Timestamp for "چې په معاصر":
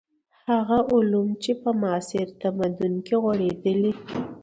1.43-2.27